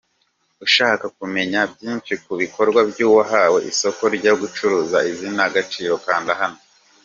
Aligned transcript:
Ushaka 0.65 1.05
kumenya 1.17 1.59
byinshi 1.73 2.13
ku 2.23 2.31
bikorwa 2.41 2.79
by’uwahawe 2.89 3.59
isoko 3.71 4.03
ryo 4.15 4.33
gucuruza 4.41 4.97
izina 5.11 5.41
Agaciro 5.49 5.93
kanda 6.05 6.31
hano. 6.41 6.59